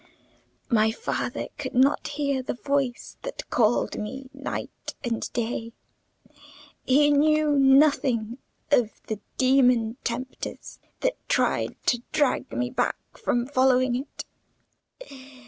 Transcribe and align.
My 0.71 0.91
father 0.91 1.49
could 1.59 1.75
not 1.75 2.07
hear 2.07 2.41
the 2.41 2.55
voice 2.55 3.17
that 3.21 3.47
called 3.51 3.99
me 3.99 4.31
night 4.33 4.95
and 5.03 5.31
day; 5.31 5.73
he 6.83 7.11
knew 7.11 7.51
nothing 7.51 8.39
of 8.71 8.89
the 9.05 9.19
demon 9.37 9.97
tempters 10.03 10.79
that 11.01 11.17
tried 11.29 11.75
to 11.85 12.01
drag 12.13 12.51
me 12.51 12.71
back 12.71 12.95
from 13.15 13.45
following 13.45 13.93
it. 13.95 14.25